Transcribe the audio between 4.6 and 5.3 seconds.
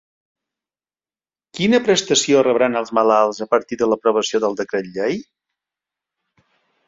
decret llei?